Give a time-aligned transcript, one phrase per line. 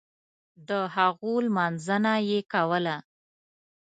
[0.67, 2.97] دهغو لمانځنه یې کوله.